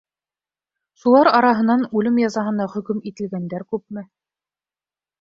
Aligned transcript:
Шулар 1.03 1.29
араһынан 1.41 1.85
үлем 2.01 2.19
язаһына 2.23 2.69
хөкөм 2.75 3.05
ителгәндәр 3.13 3.71
күпме? 3.75 4.09